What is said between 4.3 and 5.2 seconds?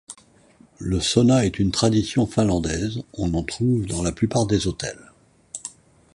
des hôtels.